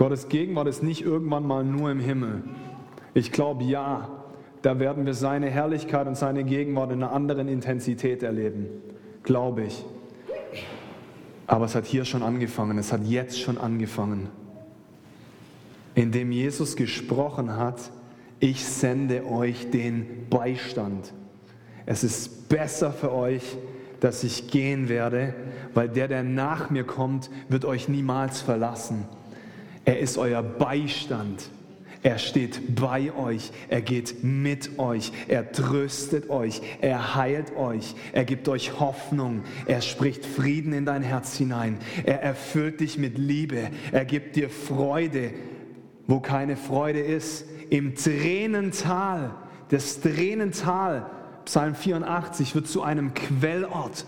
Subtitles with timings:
[0.00, 2.42] Gottes Gegenwart ist nicht irgendwann mal nur im Himmel.
[3.12, 4.08] Ich glaube, ja,
[4.62, 8.64] da werden wir seine Herrlichkeit und seine Gegenwart in einer anderen Intensität erleben.
[9.24, 9.84] Glaube ich.
[11.46, 14.30] Aber es hat hier schon angefangen, es hat jetzt schon angefangen.
[15.94, 17.90] Indem Jesus gesprochen hat,
[18.38, 21.12] ich sende euch den Beistand.
[21.84, 23.58] Es ist besser für euch,
[24.00, 25.34] dass ich gehen werde,
[25.74, 29.04] weil der, der nach mir kommt, wird euch niemals verlassen.
[29.84, 31.50] Er ist euer Beistand.
[32.02, 38.24] Er steht bei euch, er geht mit euch, er tröstet euch, er heilt euch, er
[38.24, 43.68] gibt euch Hoffnung, er spricht Frieden in dein Herz hinein, er erfüllt dich mit Liebe,
[43.92, 45.32] er gibt dir Freude,
[46.06, 49.34] wo keine Freude ist, im Tränental,
[49.68, 51.04] das Tränental,
[51.44, 54.06] Psalm 84, wird zu einem Quellort.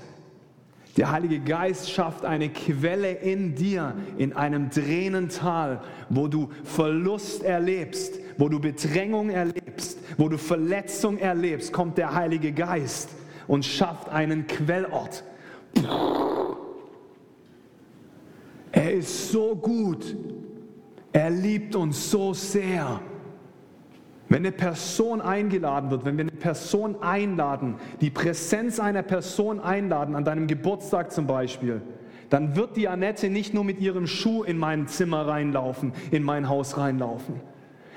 [0.96, 8.18] Der Heilige Geist schafft eine Quelle in dir, in einem Tränental, wo du Verlust erlebst,
[8.36, 13.08] wo du Bedrängung erlebst, wo du Verletzung erlebst, kommt der Heilige Geist
[13.46, 15.24] und schafft einen Quellort.
[18.70, 20.14] Er ist so gut.
[21.12, 23.00] Er liebt uns so sehr.
[24.32, 30.14] Wenn eine Person eingeladen wird, wenn wir eine Person einladen, die Präsenz einer Person einladen,
[30.14, 31.82] an deinem Geburtstag zum Beispiel,
[32.30, 36.48] dann wird die Annette nicht nur mit ihrem Schuh in mein Zimmer reinlaufen, in mein
[36.48, 37.42] Haus reinlaufen.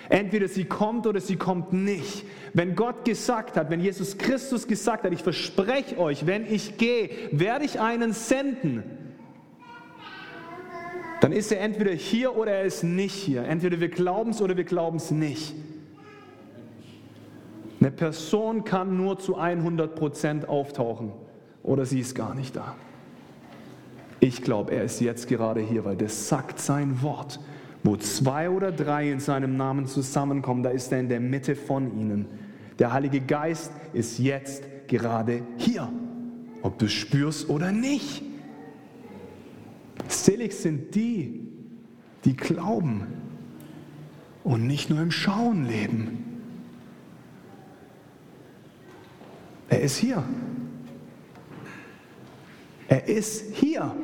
[0.10, 2.26] Entweder sie kommt oder sie kommt nicht.
[2.54, 7.12] Wenn Gott gesagt hat, wenn Jesus Christus gesagt hat, ich verspreche euch, wenn ich gehe,
[7.32, 8.84] werde ich einen senden,
[11.22, 13.46] dann ist er entweder hier oder er ist nicht hier.
[13.46, 15.56] Entweder wir glauben es oder wir glauben es nicht.
[17.80, 21.12] Eine Person kann nur zu 100 Prozent auftauchen
[21.64, 22.76] oder sie ist gar nicht da.
[24.20, 27.40] Ich glaube, er ist jetzt gerade hier, weil das sagt sein Wort.
[27.84, 32.00] Wo zwei oder drei in seinem Namen zusammenkommen, da ist er in der Mitte von
[32.00, 32.26] ihnen.
[32.80, 35.88] Der Heilige Geist ist jetzt gerade hier,
[36.64, 38.24] ob du es spürst oder nicht.
[40.08, 41.48] Selig sind die,
[42.26, 43.06] die glauben
[44.44, 46.25] und nicht nur im Schauen leben.
[49.70, 50.24] Er ist hier.
[52.88, 53.96] Er ist hier.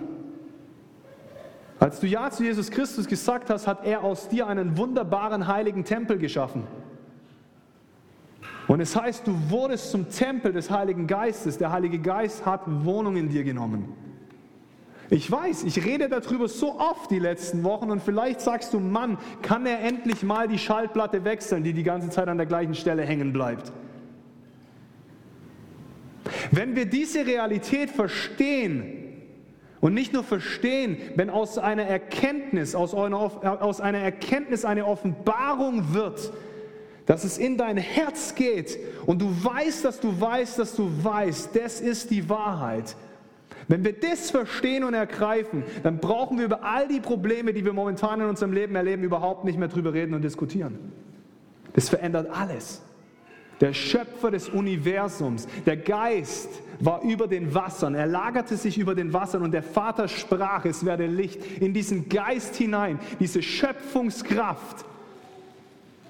[1.79, 5.83] Als du Ja zu Jesus Christus gesagt hast, hat er aus dir einen wunderbaren heiligen
[5.83, 6.63] Tempel geschaffen.
[8.67, 11.57] Und es heißt, du wurdest zum Tempel des Heiligen Geistes.
[11.57, 13.94] Der Heilige Geist hat Wohnung in dir genommen.
[15.09, 19.17] Ich weiß, ich rede darüber so oft die letzten Wochen und vielleicht sagst du, Mann,
[19.41, 23.03] kann er endlich mal die Schallplatte wechseln, die die ganze Zeit an der gleichen Stelle
[23.03, 23.73] hängen bleibt.
[26.51, 29.01] Wenn wir diese Realität verstehen,
[29.79, 33.17] und nicht nur verstehen, wenn aus einer Erkenntnis, aus einer,
[33.62, 36.31] aus einer Erkenntnis eine Offenbarung wird,
[37.07, 41.56] dass es in dein Herz geht und du weißt, dass du weißt, dass du weißt,
[41.56, 42.95] das ist die Wahrheit.
[43.68, 47.73] Wenn wir das verstehen und ergreifen, dann brauchen wir über all die Probleme, die wir
[47.73, 50.78] momentan in unserem Leben erleben, überhaupt nicht mehr drüber reden und diskutieren.
[51.73, 52.83] Das verändert alles
[53.61, 56.49] der Schöpfer des Universums, der Geist
[56.79, 60.83] war über den Wassern, er lagerte sich über den Wassern und der Vater sprach, es
[60.83, 64.83] werde Licht in diesen Geist hinein, diese Schöpfungskraft.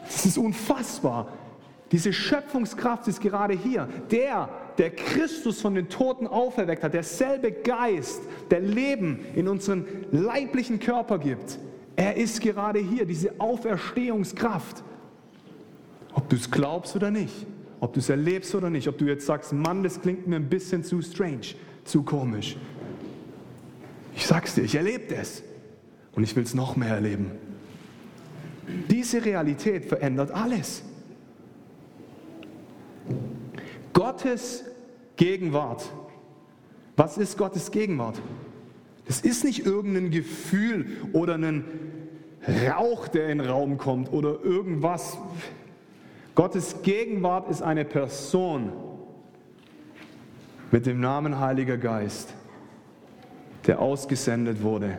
[0.05, 1.27] Das ist unfassbar.
[1.91, 3.89] Diese Schöpfungskraft ist gerade hier.
[4.09, 4.47] Der,
[4.77, 11.19] der Christus von den Toten auferweckt hat, derselbe Geist, der Leben in unseren leiblichen Körper
[11.19, 11.59] gibt,
[11.97, 14.83] er ist gerade hier, diese Auferstehungskraft.
[16.13, 17.33] Ob du es glaubst oder nicht,
[17.79, 20.49] ob du es erlebst oder nicht, ob du jetzt sagst, Mann, das klingt mir ein
[20.49, 22.57] bisschen zu strange, zu komisch.
[24.15, 25.41] Ich sag's dir, ich erlebe das
[26.13, 27.31] und ich will es noch mehr erleben.
[28.89, 30.83] Diese Realität verändert alles.
[33.93, 34.63] Gottes
[35.15, 35.89] Gegenwart.
[36.95, 38.21] Was ist Gottes Gegenwart?
[39.05, 41.65] Das ist nicht irgendein Gefühl oder ein
[42.69, 45.17] Rauch, der in den Raum kommt oder irgendwas.
[46.35, 48.71] Gottes Gegenwart ist eine Person
[50.71, 52.33] mit dem Namen Heiliger Geist,
[53.67, 54.97] der ausgesendet wurde.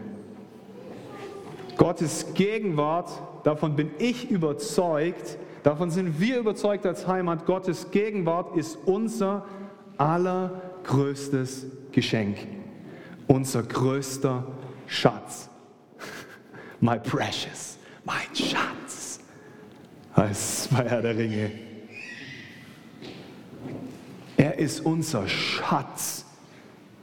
[1.78, 3.10] Gottes Gegenwart,
[3.44, 9.46] davon bin ich überzeugt, davon sind wir überzeugt als Heimat, Gottes Gegenwart ist unser
[9.96, 12.36] allergrößtes Geschenk,
[13.26, 14.46] unser größter
[14.86, 15.48] Schatz.
[16.80, 18.81] My precious, mein Schatz
[20.16, 21.50] heißt bei Herr der Ringe.
[24.36, 26.24] Er ist unser Schatz,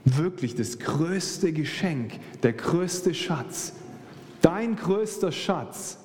[0.03, 2.13] wirklich das größte Geschenk,
[2.43, 3.73] der größte Schatz.
[4.41, 5.97] Dein größter Schatz,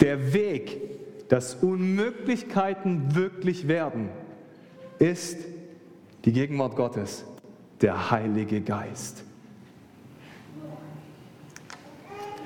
[0.00, 0.80] der Weg,
[1.28, 4.08] dass Unmöglichkeiten wirklich werden,
[4.98, 5.38] ist
[6.24, 7.24] die Gegenwart Gottes,
[7.80, 9.24] der Heilige Geist.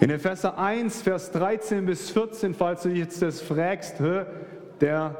[0.01, 3.97] In Epheser 1, Vers 13 bis 14, falls du jetzt das fragst,
[4.81, 5.17] der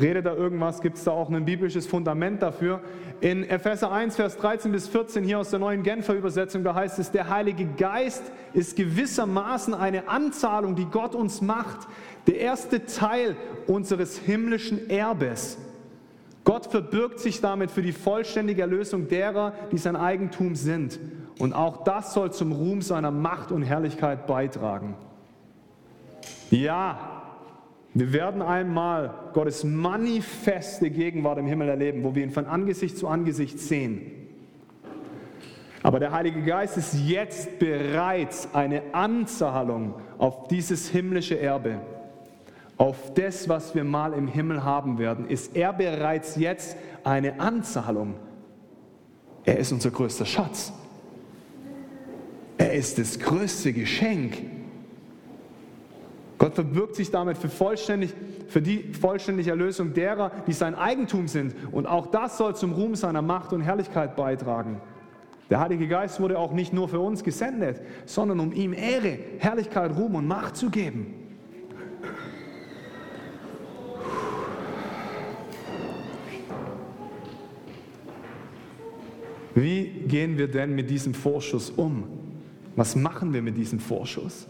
[0.00, 2.80] redet da irgendwas, gibt es da auch ein biblisches Fundament dafür.
[3.20, 6.98] In Epheser 1, Vers 13 bis 14, hier aus der neuen Genfer Übersetzung, da heißt
[6.98, 8.22] es, der Heilige Geist
[8.54, 11.86] ist gewissermaßen eine Anzahlung, die Gott uns macht,
[12.26, 15.58] der erste Teil unseres himmlischen Erbes.
[16.44, 20.98] Gott verbirgt sich damit für die vollständige Erlösung derer, die sein Eigentum sind.
[21.38, 24.94] Und auch das soll zum Ruhm seiner Macht und Herrlichkeit beitragen.
[26.50, 26.98] Ja,
[27.94, 33.08] wir werden einmal Gottes manifeste Gegenwart im Himmel erleben, wo wir ihn von Angesicht zu
[33.08, 34.12] Angesicht sehen.
[35.82, 41.80] Aber der Heilige Geist ist jetzt bereits eine Anzahlung auf dieses himmlische Erbe
[42.78, 48.14] auf das, was wir mal im Himmel haben werden, ist er bereits jetzt eine Anzahlung.
[49.44, 50.72] Er ist unser größter Schatz.
[52.58, 54.36] Er ist das größte Geschenk.
[56.38, 58.12] Gott verbirgt sich damit für, vollständig,
[58.48, 61.54] für die vollständige Erlösung derer, die sein Eigentum sind.
[61.72, 64.80] Und auch das soll zum Ruhm seiner Macht und Herrlichkeit beitragen.
[65.50, 69.96] Der Heilige Geist wurde auch nicht nur für uns gesendet, sondern um ihm Ehre, Herrlichkeit,
[69.96, 71.14] Ruhm und Macht zu geben.
[79.54, 82.17] Wie gehen wir denn mit diesem Vorschuss um?
[82.78, 84.46] Was machen wir mit diesem Vorschuss?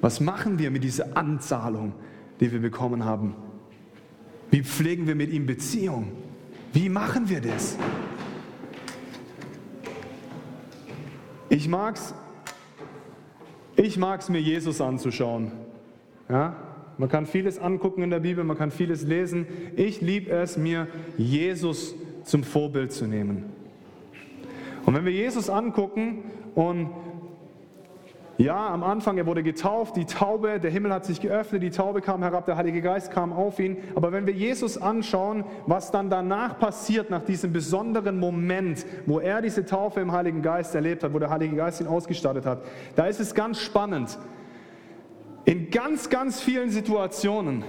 [0.00, 1.92] Was machen wir mit dieser Anzahlung,
[2.40, 3.34] die wir bekommen haben?
[4.50, 6.10] Wie pflegen wir mit ihm Beziehung?
[6.72, 7.76] Wie machen wir das?
[11.50, 12.14] Ich mag's,
[13.76, 15.52] ich mag's mir Jesus anzuschauen.
[16.30, 16.56] Ja?
[16.96, 19.44] Man kann vieles angucken in der Bibel, man kann vieles lesen.
[19.76, 20.88] Ich liebe es, mir
[21.18, 21.94] Jesus
[22.24, 23.44] zum Vorbild zu nehmen.
[24.86, 26.24] Und wenn wir Jesus angucken
[26.54, 26.88] und
[28.38, 32.02] ja, am Anfang, er wurde getauft, die Taube, der Himmel hat sich geöffnet, die Taube
[32.02, 33.78] kam herab, der Heilige Geist kam auf ihn.
[33.94, 39.40] Aber wenn wir Jesus anschauen, was dann danach passiert, nach diesem besonderen Moment, wo er
[39.40, 42.62] diese Taufe im Heiligen Geist erlebt hat, wo der Heilige Geist ihn ausgestattet hat,
[42.94, 44.18] da ist es ganz spannend.
[45.46, 47.64] In ganz, ganz vielen Situationen,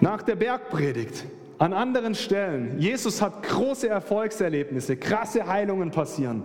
[0.00, 1.24] nach der Bergpredigt,
[1.58, 6.42] an anderen Stellen, Jesus hat große Erfolgserlebnisse, krasse Heilungen passieren.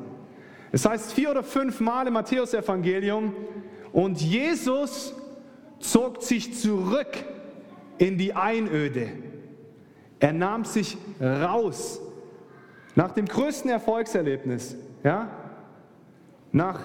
[0.71, 3.33] Es heißt vier oder fünf Mal im Matthäusevangelium,
[3.91, 5.13] und Jesus
[5.79, 7.09] zog sich zurück
[7.97, 9.09] in die Einöde.
[10.19, 11.99] Er nahm sich raus.
[12.95, 15.29] Nach dem größten Erfolgserlebnis, ja,
[16.51, 16.79] nach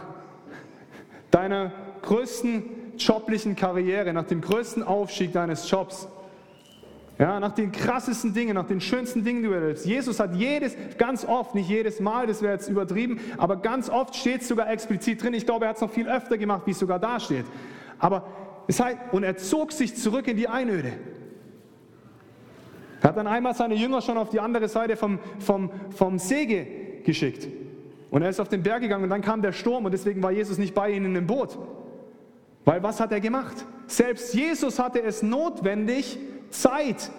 [1.30, 1.72] deiner
[2.02, 2.64] größten
[2.98, 6.08] joblichen Karriere, nach dem größten Aufstieg deines Jobs,
[7.18, 9.86] ja, nach den krassesten Dingen, nach den schönsten Dingen, die du erlebst.
[9.86, 14.14] Jesus hat jedes, ganz oft, nicht jedes Mal, das wäre jetzt übertrieben, aber ganz oft
[14.14, 15.32] steht es sogar explizit drin.
[15.32, 17.46] Ich glaube, er hat es noch viel öfter gemacht, wie es sogar da steht.
[17.98, 18.26] Aber
[18.66, 20.92] es heißt, und er zog sich zurück in die Einöde.
[23.00, 27.00] Er hat dann einmal seine Jünger schon auf die andere Seite vom, vom, vom See
[27.04, 27.48] geschickt.
[28.10, 30.32] Und er ist auf den Berg gegangen und dann kam der Sturm und deswegen war
[30.32, 31.58] Jesus nicht bei ihnen im Boot.
[32.64, 33.64] Weil was hat er gemacht?
[33.86, 36.18] Selbst Jesus hatte es notwendig,
[36.50, 37.10] Zeit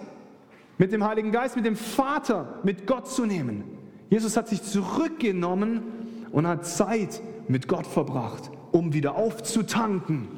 [0.78, 3.64] mit dem Heiligen Geist, mit dem Vater, mit Gott zu nehmen.
[4.10, 5.82] Jesus hat sich zurückgenommen
[6.30, 10.28] und hat Zeit mit Gott verbracht, um wieder aufzutanken,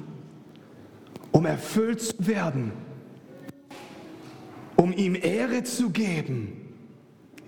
[1.33, 2.73] um erfüllt zu werden,
[4.77, 6.53] um ihm Ehre zu geben.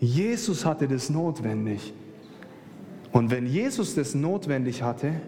[0.00, 1.92] Jesus hatte das notwendig.
[3.12, 5.20] Und wenn Jesus das notwendig hatte,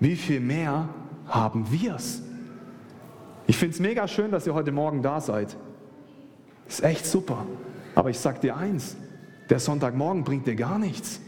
[0.00, 0.88] wie viel mehr
[1.26, 2.22] haben wir es?
[3.46, 5.56] Ich finde es mega schön, dass ihr heute Morgen da seid.
[6.66, 7.46] Ist echt super.
[7.94, 8.96] Aber ich sage dir eins,
[9.50, 11.20] der Sonntagmorgen bringt dir gar nichts.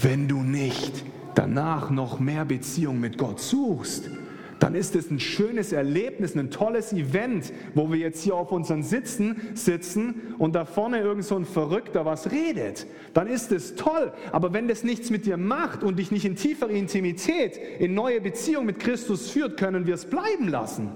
[0.00, 4.10] Wenn du nicht danach noch mehr Beziehung mit Gott suchst,
[4.58, 8.82] dann ist es ein schönes Erlebnis, ein tolles Event, wo wir jetzt hier auf unseren
[8.82, 12.86] Sitzen sitzen und da vorne irgend so ein Verrückter was redet.
[13.14, 14.12] Dann ist es toll.
[14.32, 18.20] Aber wenn das nichts mit dir macht und dich nicht in tiefere Intimität, in neue
[18.20, 20.90] Beziehung mit Christus führt, können wir es bleiben lassen.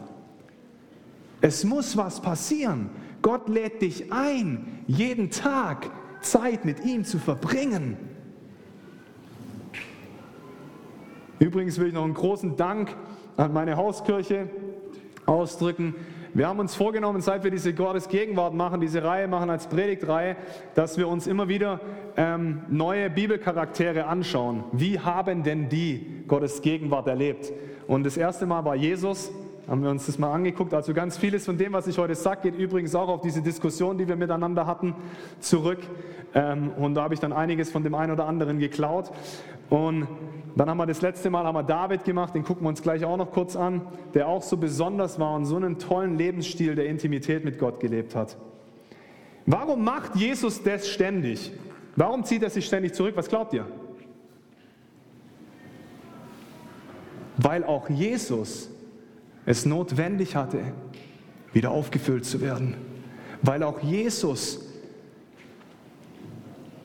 [1.40, 2.90] Es muss was passieren.
[3.20, 5.90] Gott lädt dich ein, jeden Tag
[6.20, 7.96] Zeit mit ihm zu verbringen.
[11.38, 12.96] Übrigens will ich noch einen großen Dank
[13.36, 14.48] an meine Hauskirche
[15.26, 15.94] ausdrücken.
[16.34, 20.36] Wir haben uns vorgenommen, seit wir diese Gottes Gegenwart machen, diese Reihe machen als Predigtreihe,
[20.74, 21.80] dass wir uns immer wieder
[22.16, 24.64] ähm, neue Bibelcharaktere anschauen.
[24.72, 27.52] Wie haben denn die Gottes Gegenwart erlebt?
[27.86, 29.30] Und das erste Mal war Jesus,
[29.68, 30.72] haben wir uns das mal angeguckt.
[30.72, 33.98] Also ganz vieles von dem, was ich heute sage, geht übrigens auch auf diese Diskussion,
[33.98, 34.94] die wir miteinander hatten,
[35.38, 35.80] zurück.
[36.34, 39.12] Ähm, und da habe ich dann einiges von dem einen oder anderen geklaut.
[39.68, 40.06] Und
[40.56, 43.04] dann haben wir das letzte Mal haben wir David gemacht, den gucken wir uns gleich
[43.04, 43.82] auch noch kurz an,
[44.14, 48.14] der auch so besonders war und so einen tollen Lebensstil der Intimität mit Gott gelebt
[48.14, 48.36] hat.
[49.46, 51.52] Warum macht Jesus das ständig?
[51.96, 53.16] Warum zieht er sich ständig zurück?
[53.16, 53.66] Was glaubt ihr?
[57.38, 58.70] Weil auch Jesus
[59.46, 60.60] es notwendig hatte,
[61.52, 62.76] wieder aufgefüllt zu werden.
[63.42, 64.60] Weil auch Jesus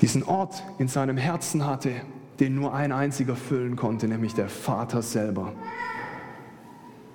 [0.02, 1.92] diesen Ort in seinem Herzen hatte,
[2.40, 5.54] den nur ein einziger füllen konnte, nämlich der Vater selber.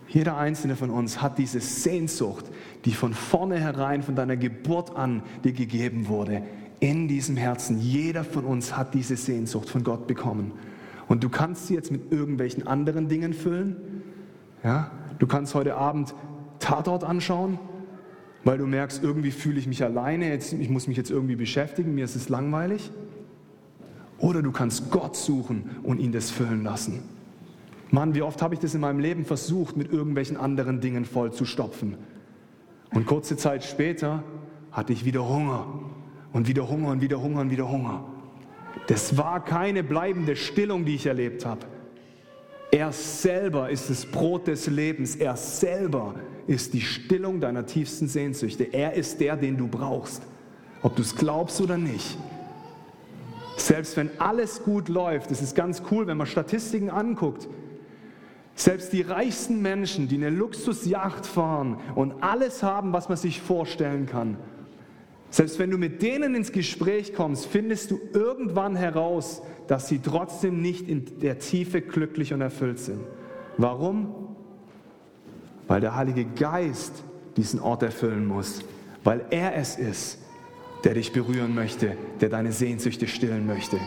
[0.08, 2.44] Jeder einzelne von uns hat diese Sehnsucht,
[2.84, 6.42] die von vornherein, von deiner Geburt an dir gegeben wurde,
[6.80, 7.80] in diesem Herzen.
[7.80, 10.52] Jeder von uns hat diese Sehnsucht von Gott bekommen.
[11.08, 14.02] Und du kannst sie jetzt mit irgendwelchen anderen Dingen füllen.
[14.62, 14.90] Ja?
[15.18, 16.14] Du kannst heute Abend
[16.58, 17.58] Tatort anschauen,
[18.44, 21.94] weil du merkst, irgendwie fühle ich mich alleine, jetzt, ich muss mich jetzt irgendwie beschäftigen,
[21.94, 22.90] mir ist es langweilig.
[24.22, 27.02] Oder du kannst Gott suchen und ihn das füllen lassen.
[27.90, 31.32] Mann, wie oft habe ich das in meinem Leben versucht, mit irgendwelchen anderen Dingen voll
[31.32, 31.96] zu stopfen.
[32.94, 34.22] Und kurze Zeit später
[34.70, 35.66] hatte ich wieder Hunger
[36.32, 38.04] und wieder Hunger und wieder Hunger und wieder Hunger.
[38.86, 41.66] Das war keine bleibende Stillung, die ich erlebt habe.
[42.70, 45.16] Er selber ist das Brot des Lebens.
[45.16, 46.14] Er selber
[46.46, 48.72] ist die Stillung deiner tiefsten Sehnsüchte.
[48.72, 50.22] Er ist der, den du brauchst.
[50.80, 52.16] Ob du es glaubst oder nicht.
[53.56, 57.48] Selbst wenn alles gut läuft, das ist ganz cool, wenn man Statistiken anguckt.
[58.54, 64.06] Selbst die reichsten Menschen, die eine Luxusjacht fahren und alles haben, was man sich vorstellen
[64.06, 64.36] kann,
[65.32, 70.60] selbst wenn du mit denen ins Gespräch kommst, findest du irgendwann heraus, dass sie trotzdem
[70.60, 73.00] nicht in der Tiefe glücklich und erfüllt sind.
[73.56, 74.36] Warum?
[75.68, 77.02] Weil der Heilige Geist
[77.38, 78.62] diesen Ort erfüllen muss,
[79.04, 80.18] weil er es ist,
[80.84, 83.78] der dich berühren möchte, der deine Sehnsüchte stillen möchte.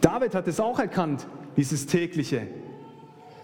[0.00, 2.46] David hat es auch erkannt, dieses tägliche.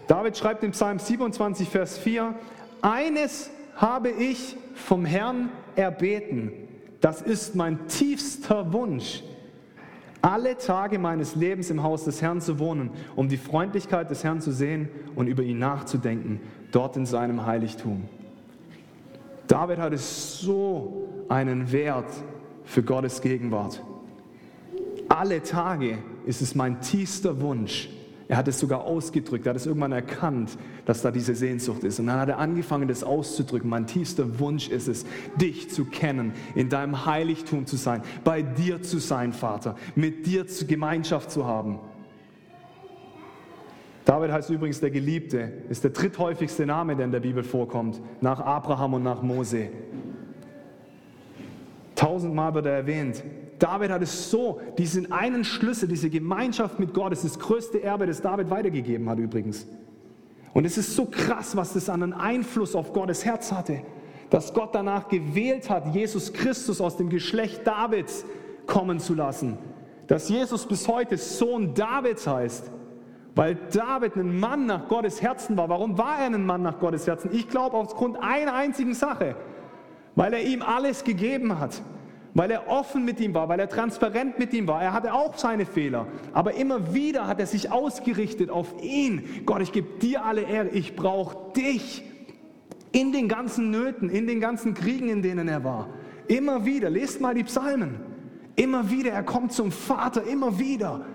[0.07, 2.35] David schreibt im Psalm 27, Vers 4,
[2.81, 6.51] eines habe ich vom Herrn erbeten,
[7.01, 9.23] das ist mein tiefster Wunsch,
[10.21, 14.39] alle Tage meines Lebens im Haus des Herrn zu wohnen, um die Freundlichkeit des Herrn
[14.39, 16.39] zu sehen und über ihn nachzudenken,
[16.71, 18.07] dort in seinem Heiligtum.
[19.47, 22.11] David hatte so einen Wert
[22.63, 23.83] für Gottes Gegenwart.
[25.09, 27.89] Alle Tage ist es mein tiefster Wunsch.
[28.27, 31.99] Er hat es sogar ausgedrückt, er hat es irgendwann erkannt, dass da diese Sehnsucht ist.
[31.99, 33.69] Und dann hat er angefangen, das auszudrücken.
[33.69, 35.05] Mein tiefster Wunsch ist es,
[35.39, 40.45] dich zu kennen, in deinem Heiligtum zu sein, bei dir zu sein, Vater, mit dir
[40.67, 41.79] Gemeinschaft zu haben.
[44.05, 48.39] David heißt übrigens der Geliebte, ist der dritthäufigste Name, der in der Bibel vorkommt, nach
[48.39, 49.69] Abraham und nach Mose.
[51.95, 53.23] Tausendmal wird er erwähnt.
[53.59, 58.07] David hat es so, diesen einen Schlüssel, diese Gemeinschaft mit Gott, ist das größte Erbe,
[58.07, 59.67] das David weitergegeben hat übrigens.
[60.53, 63.81] Und es ist so krass, was das an einen Einfluss auf Gottes Herz hatte,
[64.29, 68.25] dass Gott danach gewählt hat, Jesus Christus aus dem Geschlecht Davids
[68.65, 69.57] kommen zu lassen.
[70.07, 72.71] Dass Jesus bis heute Sohn Davids heißt.
[73.35, 75.69] Weil David ein Mann nach Gottes Herzen war.
[75.69, 77.31] Warum war er ein Mann nach Gottes Herzen?
[77.33, 79.35] Ich glaube aufgrund einer einzigen Sache.
[80.15, 81.81] Weil er ihm alles gegeben hat.
[82.35, 84.81] Weil er offen mit ihm war, weil er transparent mit ihm war.
[84.81, 86.07] Er hatte auch seine Fehler.
[86.33, 89.43] Aber immer wieder hat er sich ausgerichtet auf ihn.
[89.45, 90.69] Gott, ich gebe dir alle Ehre.
[90.69, 92.03] Ich brauche dich.
[92.91, 95.89] In den ganzen Nöten, in den ganzen Kriegen, in denen er war.
[96.27, 96.89] Immer wieder.
[96.89, 97.99] Lest mal die Psalmen.
[98.55, 99.11] Immer wieder.
[99.11, 100.23] Er kommt zum Vater.
[100.23, 101.05] Immer wieder.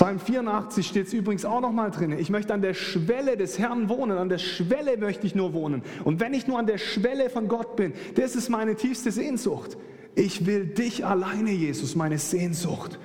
[0.00, 2.12] Psalm 84 steht es übrigens auch noch mal drin.
[2.18, 4.16] Ich möchte an der Schwelle des Herrn wohnen.
[4.16, 5.82] An der Schwelle möchte ich nur wohnen.
[6.04, 9.76] Und wenn ich nur an der Schwelle von Gott bin, das ist meine tiefste Sehnsucht.
[10.14, 12.98] Ich will dich alleine, Jesus, meine Sehnsucht.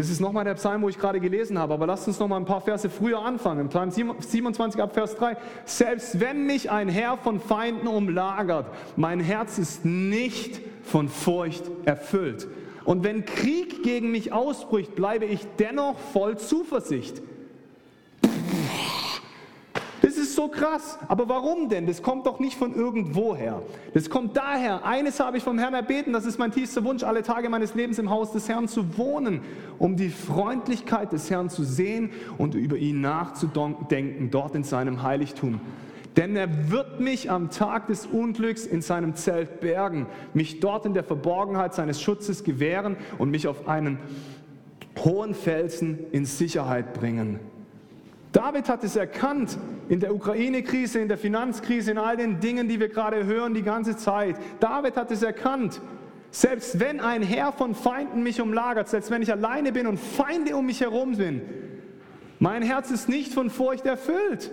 [0.00, 2.46] Das ist nochmal der Psalm, wo ich gerade gelesen habe, aber lasst uns nochmal ein
[2.46, 3.60] paar Verse früher anfangen.
[3.60, 5.36] Im Psalm 27 ab Vers 3.
[5.66, 8.64] Selbst wenn mich ein Herr von Feinden umlagert,
[8.96, 12.48] mein Herz ist nicht von Furcht erfüllt.
[12.86, 17.20] Und wenn Krieg gegen mich ausbricht, bleibe ich dennoch voll Zuversicht.
[20.40, 20.98] So krass.
[21.08, 21.86] Aber warum denn?
[21.86, 23.62] Das kommt doch nicht von irgendwoher.
[23.92, 24.86] Das kommt daher.
[24.86, 27.98] Eines habe ich vom Herrn erbeten, das ist mein tiefster Wunsch, alle Tage meines Lebens
[27.98, 29.42] im Haus des Herrn zu wohnen,
[29.78, 35.60] um die Freundlichkeit des Herrn zu sehen und über ihn nachzudenken, dort in seinem Heiligtum.
[36.16, 40.94] Denn er wird mich am Tag des Unglücks in seinem Zelt bergen, mich dort in
[40.94, 43.98] der Verborgenheit seines Schutzes gewähren und mich auf einen
[45.04, 47.40] hohen Felsen in Sicherheit bringen.
[48.32, 49.58] David hat es erkannt
[49.88, 53.62] in der Ukraine-Krise, in der Finanzkrise, in all den Dingen, die wir gerade hören die
[53.62, 54.36] ganze Zeit.
[54.60, 55.80] David hat es erkannt.
[56.30, 60.56] Selbst wenn ein Heer von Feinden mich umlagert, selbst wenn ich alleine bin und Feinde
[60.56, 61.42] um mich herum sind,
[62.38, 64.50] mein Herz ist nicht von Furcht erfüllt.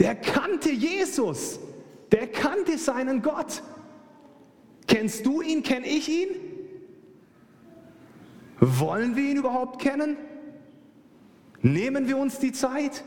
[0.00, 1.60] Der kannte Jesus.
[2.10, 3.62] Der kannte seinen Gott.
[4.88, 5.62] Kennst du ihn?
[5.62, 6.28] Kenn ich ihn?
[8.60, 10.16] Wollen wir ihn überhaupt kennen?
[11.62, 13.02] Nehmen wir uns die Zeit?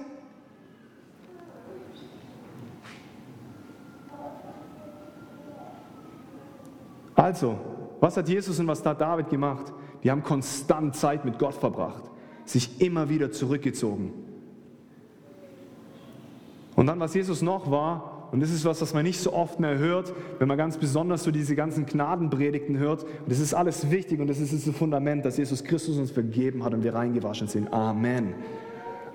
[7.15, 7.59] Also,
[7.99, 9.71] was hat Jesus und was hat David gemacht?
[10.03, 12.03] Die haben konstant Zeit mit Gott verbracht,
[12.45, 14.11] sich immer wieder zurückgezogen.
[16.75, 19.59] Und dann, was Jesus noch war, und das ist was, was man nicht so oft
[19.59, 23.03] mehr hört, wenn man ganz besonders so diese ganzen Gnadenpredigten hört.
[23.03, 26.63] Und das ist alles wichtig und das ist das Fundament, dass Jesus Christus uns vergeben
[26.63, 27.73] hat und wir reingewaschen sind.
[27.73, 28.33] Amen.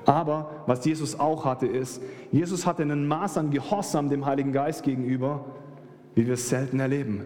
[0.04, 4.82] Aber was Jesus auch hatte, ist, Jesus hatte einen Maß an Gehorsam dem Heiligen Geist
[4.82, 5.46] gegenüber,
[6.14, 7.24] wie wir es selten erleben.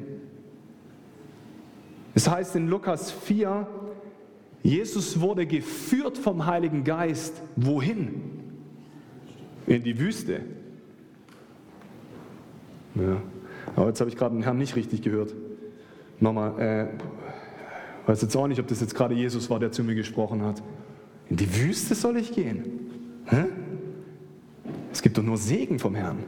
[2.15, 3.67] Es heißt in Lukas 4,
[4.63, 7.43] Jesus wurde geführt vom Heiligen Geist.
[7.57, 8.23] Wohin?
[9.67, 10.41] In die Wüste.
[12.95, 13.23] Ja.
[13.77, 15.35] Aber jetzt habe ich gerade den Herrn nicht richtig gehört.
[16.19, 19.95] Nochmal, äh, weiß jetzt auch nicht, ob das jetzt gerade Jesus war, der zu mir
[19.95, 20.63] gesprochen hat.
[21.29, 22.91] In die Wüste soll ich gehen?
[23.27, 23.45] Hä?
[24.93, 26.19] Es gibt doch nur Segen vom Herrn.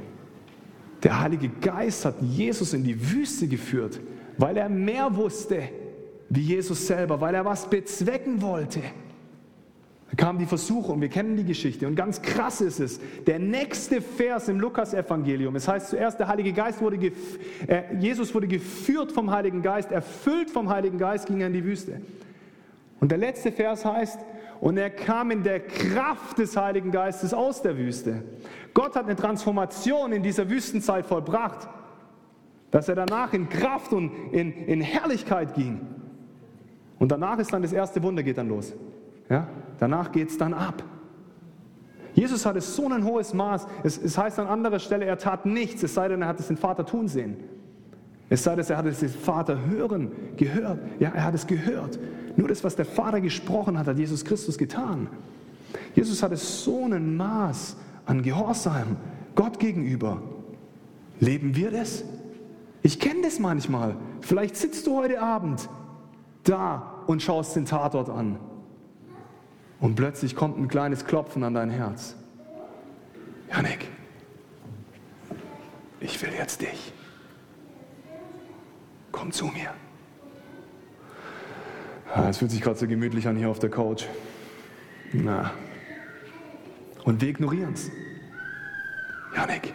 [1.03, 4.01] Der Heilige Geist hat Jesus in die Wüste geführt,
[4.39, 5.69] weil er mehr wusste
[6.29, 8.81] wie Jesus selber, weil er was bezwecken wollte.
[10.13, 11.87] Da kam die Versuchung, wir kennen die Geschichte.
[11.87, 16.53] Und ganz krass ist es, der nächste Vers im Lukas-Evangelium, es heißt zuerst, der Heilige
[16.53, 17.13] Geist wurde,
[17.67, 21.65] äh, Jesus wurde geführt vom Heiligen Geist, erfüllt vom Heiligen Geist, ging er in die
[21.65, 22.03] Wüste.
[23.01, 24.19] Und der letzte Vers heißt,
[24.61, 28.23] und er kam in der Kraft des Heiligen Geistes aus der Wüste.
[28.75, 31.69] Gott hat eine Transformation in dieser Wüstenzeit vollbracht,
[32.71, 35.81] dass er danach in Kraft und in, in Herrlichkeit ging.
[36.99, 38.75] Und danach ist dann das erste Wunder geht dann los.
[39.33, 39.49] Ja?
[39.79, 40.85] Danach geht es dann ab.
[42.13, 43.67] Jesus hatte so ein hohes Maß.
[43.83, 46.49] Es, es, heißt an anderer Stelle, er tat nichts, es sei denn, er hat es
[46.49, 47.39] den Vater tun sehen.
[48.29, 50.81] Es sei denn, er hat es den Vater hören, gehört.
[50.99, 51.99] Ja, er hat es gehört.
[52.37, 55.09] Nur das, was der Vater gesprochen hat, hat Jesus Christus getan.
[55.95, 58.97] Jesus hatte so ein Maß an Gehorsam
[59.35, 60.21] Gott gegenüber.
[61.21, 62.05] Leben wir das?
[62.83, 63.97] Ich kenne das manchmal.
[64.21, 65.71] Vielleicht sitzt du heute Abend
[66.45, 68.39] da und schaust den Tatort an.
[69.83, 72.15] Und plötzlich kommt ein kleines Klopfen an dein Herz.
[73.51, 73.89] Janik,
[75.99, 76.93] ich will jetzt dich.
[79.11, 79.75] Komm zu mir.
[82.15, 84.05] Ah, es fühlt sich gerade so gemütlich an hier auf der Couch.
[85.13, 85.51] Na.
[87.03, 87.91] Und wir ignorieren es.
[89.35, 89.75] Janik,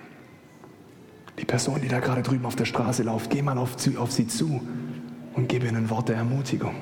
[1.37, 4.27] die Person, die da gerade drüben auf der Straße läuft, geh mal auf, auf sie
[4.27, 4.61] zu
[5.33, 6.75] und gib ihr ein Wort der Ermutigung.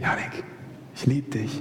[0.00, 0.44] Janik,
[0.94, 1.60] ich liebe dich.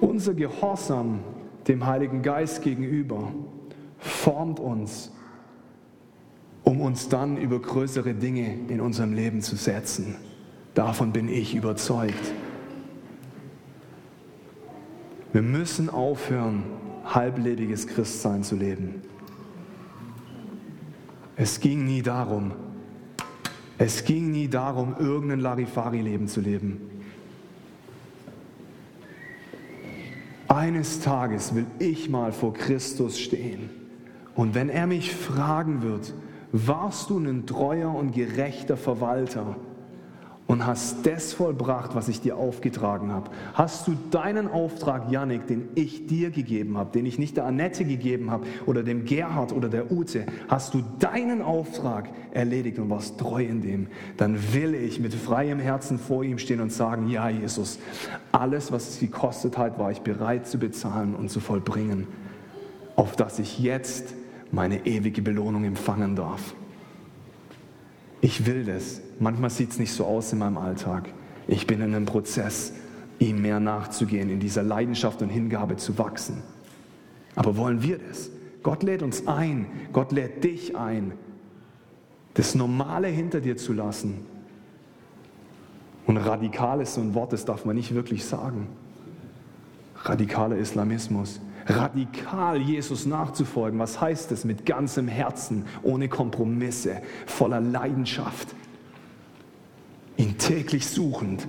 [0.00, 1.20] Unser Gehorsam
[1.66, 3.32] dem Heiligen Geist gegenüber
[3.98, 5.10] formt uns,
[6.62, 10.14] um uns dann über größere Dinge in unserem Leben zu setzen.
[10.74, 12.32] Davon bin ich überzeugt.
[15.32, 16.64] Wir müssen aufhören,
[17.04, 19.02] halblediges Christsein zu leben.
[21.36, 22.52] Es ging nie darum,
[23.78, 26.80] es ging nie darum, irgendein Larifari-Leben zu leben.
[30.48, 33.70] Eines Tages will ich mal vor Christus stehen.
[34.34, 36.12] Und wenn er mich fragen wird,
[36.52, 39.56] warst du ein treuer und gerechter Verwalter?
[40.50, 43.30] Und hast das vollbracht, was ich dir aufgetragen habe?
[43.54, 47.84] Hast du deinen Auftrag, Janik, den ich dir gegeben habe, den ich nicht der Annette
[47.84, 53.16] gegeben habe oder dem Gerhard oder der Ute, hast du deinen Auftrag erledigt und warst
[53.20, 53.86] treu in dem?
[54.16, 57.78] Dann will ich mit freiem Herzen vor ihm stehen und sagen, ja Jesus,
[58.32, 62.08] alles, was es gekostet hat, war ich bereit zu bezahlen und zu vollbringen,
[62.96, 64.14] auf dass ich jetzt
[64.50, 66.56] meine ewige Belohnung empfangen darf.
[68.20, 69.00] Ich will das.
[69.18, 71.08] Manchmal sieht es nicht so aus in meinem Alltag.
[71.46, 72.72] Ich bin in einem Prozess,
[73.18, 76.42] ihm mehr nachzugehen, in dieser Leidenschaft und Hingabe zu wachsen.
[77.34, 78.30] Aber wollen wir das?
[78.62, 81.12] Gott lädt uns ein, Gott lädt dich ein,
[82.34, 84.26] das Normale hinter dir zu lassen.
[86.06, 88.66] Und radikal ist so ein Wort, das darf man nicht wirklich sagen.
[90.02, 93.78] Radikaler Islamismus radikal Jesus nachzufolgen.
[93.78, 94.44] Was heißt das?
[94.44, 98.48] Mit ganzem Herzen, ohne Kompromisse, voller Leidenschaft,
[100.16, 101.46] ihn täglich suchend,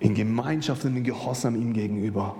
[0.00, 2.36] in Gemeinschaft und in Gehorsam ihm gegenüber.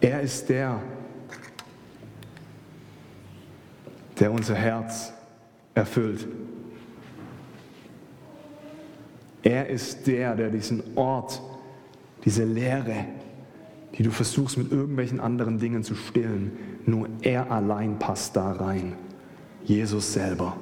[0.00, 0.80] Er ist der,
[4.18, 5.12] der unser Herz
[5.74, 6.26] erfüllt.
[9.46, 11.40] Er ist der, der diesen Ort,
[12.24, 13.04] diese Leere,
[13.96, 16.50] die du versuchst mit irgendwelchen anderen Dingen zu stillen,
[16.84, 18.94] nur er allein passt da rein.
[19.62, 20.56] Jesus selber.